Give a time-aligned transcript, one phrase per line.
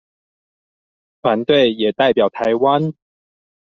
[1.21, 2.95] 團隊也代表臺灣